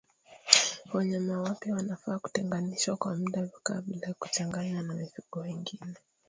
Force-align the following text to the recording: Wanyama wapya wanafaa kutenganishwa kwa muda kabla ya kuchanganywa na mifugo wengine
Wanyama 0.93 1.41
wapya 1.41 1.73
wanafaa 1.73 2.19
kutenganishwa 2.19 2.97
kwa 2.97 3.15
muda 3.15 3.49
kabla 3.63 3.97
ya 4.07 4.13
kuchanganywa 4.13 4.81
na 4.81 4.93
mifugo 4.93 5.39
wengine 5.39 5.93